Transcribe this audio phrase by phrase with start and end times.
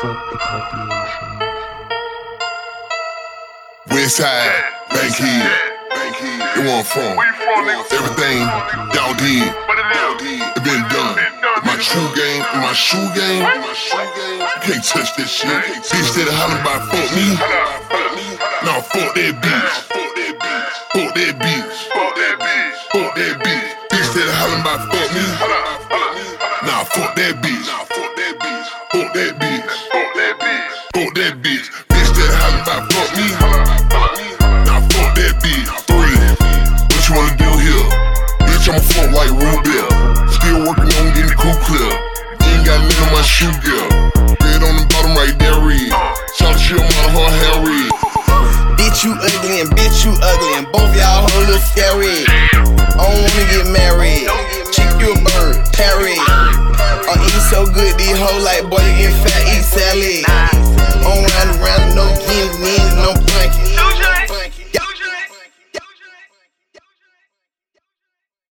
[0.00, 1.26] fuck the population.
[3.88, 5.50] Westside, Bankhead,
[6.54, 7.18] it wasn't from.
[7.90, 8.38] Everything
[8.94, 9.50] y'all did,
[10.54, 11.18] it been done.
[11.64, 13.42] My true game, my shoe game,
[14.62, 15.50] can't touch this shit.
[15.50, 17.34] Bitch that hollering about fuck me,
[18.62, 21.74] nah fuck that bitch, fuck that bitch, fuck that bitch.
[22.92, 23.74] Fuck that bitch.
[24.14, 25.24] That hollering about fuck me,
[26.66, 28.07] nah fuck that bitch, fuck that bitch, fuck
[30.98, 31.70] that bitch.
[31.86, 33.30] Bitch that hollering about fuck me,
[34.66, 35.70] nah fuck that bitch.
[35.86, 36.18] Three,
[36.90, 37.86] what you wanna do here?
[38.42, 39.86] Bitch, I'ma fuck like Rubia.
[40.26, 41.86] Still working on getting cool clear.
[42.50, 43.86] Ain't got none on my shoe girl.
[44.42, 45.86] Red on the bottom right there, red.
[46.34, 47.98] Shout out to mother, her hair.
[48.74, 52.26] Bitch, you ugly and bitch, you ugly, and both y'all hoes look scary.
[52.26, 54.26] I don't wanna get married.
[54.74, 56.18] Chick, you a bird, carry.
[56.18, 60.67] I'm oh, eating so good, these hoes like, boy, you get fat, eat salad.